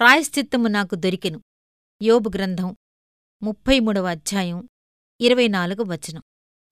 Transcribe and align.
ప్రాయశ్చిత్తము 0.00 0.68
నాకు 0.68 0.94
దొరికెను. 0.94 1.40
యోబు 2.02 2.30
గ్రంథం 2.34 2.76
ముప్పై 3.42 3.78
మూడవ 3.78 4.06
అధ్యాయం 4.06 4.68
ఇరవై 5.20 5.48
నాలుగు 5.48 5.82
వచనం. 5.82 6.22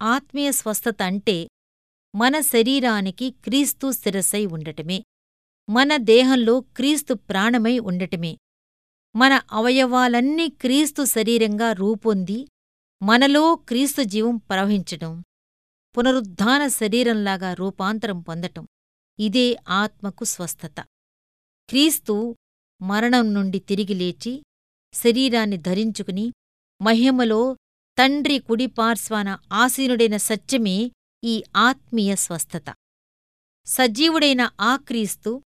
ఆత్మీయ 0.02 0.52
స్వస్థత 0.52 1.02
అంటే 1.02 1.48
మన 2.14 2.40
శరీరానికి 2.40 3.30
క్రీస్తు 3.30 3.90
శిరసై 3.90 4.46
ఉండటమే. 4.46 5.04
మన 5.68 5.96
దేహంలో 5.96 6.60
క్రీస్తు 6.60 7.14
ప్రాణమై 7.14 7.78
ఉండటమే. 7.78 8.38
మన 9.16 9.40
అవయవాలన్నీ 9.52 10.48
క్రీస్తు 10.48 11.04
శరీరంగా 11.04 11.72
రూపొంది 11.72 12.46
మనలో 13.02 13.54
క్రీస్తు 13.54 14.02
జీవం 14.02 14.36
ప్రవహించటం 14.36 15.24
పునరుద్ధాన 15.98 16.66
శరీరంలాగా 16.66 17.54
రూపాంతరం 17.54 18.20
పొందటం. 18.20 18.66
ఇదే 19.18 19.56
ఆత్మకు 19.68 20.24
స్వస్థత. 20.24 20.80
క్రీస్తు 21.68 22.36
మరణం 22.82 23.34
నుండి 23.34 23.58
తిరిగి 23.58 23.94
లేచి 23.94 24.42
శరీరాన్ని 24.92 25.56
ధరించుకుని 25.56 26.32
మహిమలో 26.82 27.56
తండ్రి 27.98 28.38
కుడిపార్శ్వాన 28.38 29.38
ఆసీనుడైన 29.52 30.16
సత్యమే 30.16 30.92
ఈ 31.24 31.44
ఆత్మీయ 31.56 32.16
స్వస్థత. 32.16 32.74
సజీవుడైన 33.66 34.50
ఆ 34.60 34.76
క్రీస్తు 34.76 35.42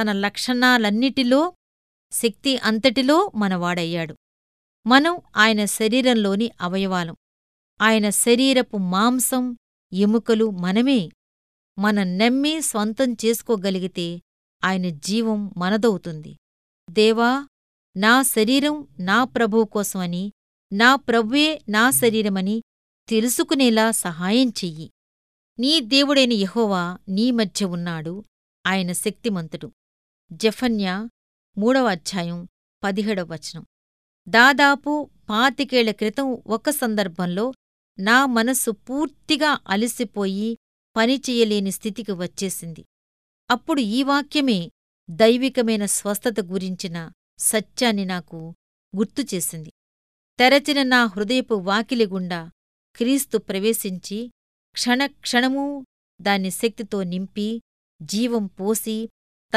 తన 0.00 0.12
లక్షణాలన్నిటిలో 0.12 1.54
శక్తి 2.12 2.58
అంతటిలో 2.58 3.32
మనవాడయ్యాడు. 3.34 4.16
మనం 4.86 5.18
ఆయన 5.36 5.64
శరీరంలోని 5.64 6.50
అవయవాలం. 6.60 7.16
ఆయన 7.82 8.10
శరీరపు 8.10 8.76
మాంసం 8.76 9.56
ఎముకలు 9.92 10.50
మనమే. 10.50 11.08
మనం 11.78 12.18
నమ్మి 12.18 12.60
స్వంతం 12.60 13.12
చేసుకోగలిగితే 13.12 14.20
ఆయన 14.64 14.88
జీవం 14.88 15.54
మనదవుతుంది. 15.56 16.36
దేవా 16.90 17.46
నా 17.96 18.22
శరీరం 18.22 18.88
నా 19.00 19.24
ప్రభువు 19.24 19.64
కోసమని 19.64 20.32
నా 20.72 20.96
ప్రభువే 20.96 21.62
నా 21.68 21.90
శరీరమని 21.90 22.62
తెలుసుకునేలా 23.08 23.90
సహాయం 23.90 24.48
చెయ్యి. 24.48 24.90
నీ 25.58 25.80
దేవుడైన 25.80 26.32
యహోవా 26.32 26.98
నీ 27.08 27.30
మధ్య 27.30 27.64
ఉన్నాడు 27.64 28.24
ఆయన 28.66 28.92
శక్తిమంతుడు. 28.92 29.72
జఫన్యా 30.32 31.08
మూడవ 31.58 31.86
అధ్యాయం 31.86 32.48
పదిహేడవ 32.84 33.32
వచనం. 33.32 33.66
దాదాపు 34.28 35.10
పాతికేళ్ళ 35.30 35.90
క్రితం 35.90 36.42
ఒక 36.46 36.70
సందర్భంలో 36.70 37.52
నా 37.98 38.26
మనస్సు 38.26 38.70
పూర్తిగా 38.70 39.60
అలసిపోయి 39.68 40.58
పనిచెయ్యలేని 40.96 41.70
స్థితికి 41.70 42.12
వచ్చేసింది. 42.12 42.84
అప్పుడు 43.50 43.80
ఈ 43.80 44.02
వాక్యమే 44.02 44.70
దైవికమైన 45.12 45.86
స్వస్థత 45.86 46.34
గురించిన 46.44 47.10
సత్యాన్ని 47.38 48.04
నాకు 48.04 48.54
గుర్తుచేసింది 48.96 49.72
తెరచిన 50.38 50.82
నా 50.82 51.04
హృదయపు 51.04 51.54
వాకిలిగుండా 51.54 52.50
క్రీస్తు 52.96 53.38
ప్రవేశించి 53.38 54.30
క్షణక్షణమూ 54.72 55.84
దాన్ని 56.20 56.50
శక్తితో 56.50 57.02
నింపి 57.02 57.60
జీవం 58.02 58.46
పోసి 58.46 59.08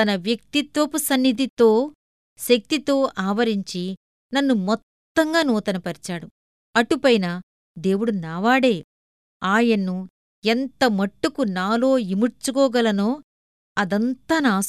తన 0.02 0.16
వ్యక్తిత్వపు 0.16 0.98
సన్నిధితో 0.98 1.94
శక్తితో 2.38 3.12
ఆవరించి 3.20 3.96
నన్ను 4.34 4.54
మొత్తంగా 4.54 5.42
నూతనపరిచాడు. 5.42 6.30
అటుపైన 6.76 7.42
దేవుడు 7.78 8.12
నావాడే. 8.12 8.84
ఆయన్ను 9.44 10.10
ఎంత 10.46 10.90
మట్టుకు 10.90 11.42
నాలో 11.42 11.98
ఇముడ్చుకోగలనో 11.98 13.22
అదంతా 13.78 14.40
నా 14.40 14.62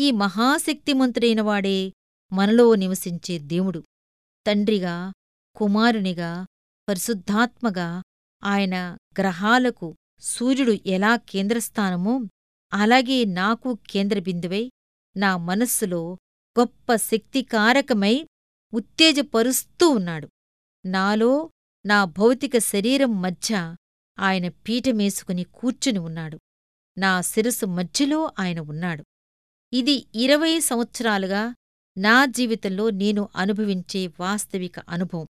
ఈ 0.00 0.10
మహాశక్తిమంతుడైనవాడే 0.10 1.92
మనలో 2.32 2.74
నివసించే 2.74 3.38
దేవుడు. 3.38 3.84
తండ్రిగా 4.46 5.12
కుమారునిగా 5.56 6.46
పరిశుద్ధాత్మగా 6.88 8.02
ఆయన 8.44 8.96
గ్రహాలకు 9.18 9.96
సూర్యుడు 10.20 10.72
ఎలా 10.86 11.16
కేంద్రస్థానమో 11.16 12.20
అలాగే 12.72 13.24
నాకు 13.24 13.78
కేంద్రబిందువై 13.90 14.70
నా 15.16 15.36
మనస్సులో 15.36 16.16
గొప్ప 16.60 16.94
శక్తికారకమై 16.94 18.26
ఉత్తేజపరుస్తూ 18.74 19.88
ఉన్నాడు. 19.88 20.28
నాలో 20.84 21.50
నా 21.86 22.04
భౌతిక 22.04 22.58
శరీరం 22.58 23.22
మధ్య 23.22 23.76
ఆయన 24.18 24.48
పీఠమేసుకుని 24.48 25.44
కూర్చుని 25.44 25.98
ఉన్నాడు. 25.98 26.38
నా 26.98 27.20
శిరసు 27.20 27.66
మధ్యలో 27.66 28.32
ఆయన 28.38 28.60
ఉన్నాడు. 28.60 29.04
ఇది 29.72 30.06
ఇరవై 30.14 30.60
సంవత్సరాలుగా 30.60 31.54
నా 31.98 32.24
జీవితంలో 32.24 32.90
నేను 32.90 33.28
అనుభవించే 33.36 34.06
వాస్తవిక 34.06 34.78
అనుభవం. 34.78 35.26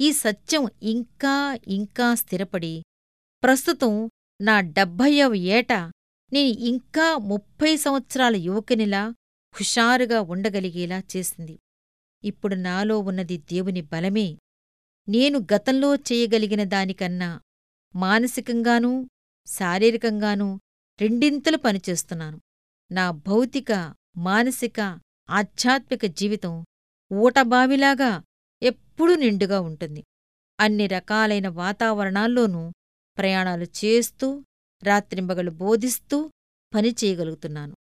ఈ 0.00 0.12
సత్యం 0.12 0.68
ఇంకా 0.82 1.58
ఇంకా 1.68 2.14
స్థిరపడి 2.14 2.82
ప్రస్తుతం 3.42 4.10
నా 4.40 4.60
డెబ్భయ్యవ 4.60 5.34
ఏట 5.34 5.72
నేను 6.32 6.48
ఇంకా 6.48 7.18
ముప్పై 7.18 7.76
సంవత్సరాల 7.76 8.36
యువకునిలా 8.36 9.14
హుషారుగా 9.54 10.20
ఉండగలిగేలా 10.20 11.02
చేసింది. 11.16 11.58
ఇప్పుడు 12.24 12.54
నాలో 12.54 12.98
ఉన్నది 12.98 13.36
దేవుని 13.36 13.80
బలమే. 13.80 14.38
నేను 15.08 15.38
గతంలో 15.38 15.94
చేయగలిగిన 15.96 16.64
దానికన్నా 16.64 17.40
మానసికంగానూ 17.96 19.06
శారీరకంగానూ 19.46 20.60
రెండింతలు 21.00 21.56
పనిచేస్తున్నాను. 21.56 22.40
నా 22.90 23.10
భౌతిక 23.10 23.94
మానసిక 24.16 24.80
ఆధ్యాత్మిక 25.30 26.06
జీవితం 26.06 26.64
ఊటబావిలాగా 27.12 28.22
ఎప్పుడూ 28.62 29.14
నిండుగా 29.14 29.60
ఉంటుంది. 29.60 30.04
అన్ని 30.60 30.86
రకాలైన 30.86 31.48
వాతావరణాల్లోనూ 31.48 32.72
ప్రయాణాలు 33.18 33.66
చేస్తూ 33.84 34.44
రాత్రింబగలు 34.82 35.50
బోధిస్తూ 35.50 36.30
పనిచేయగలుగుతున్నాను 36.74 37.74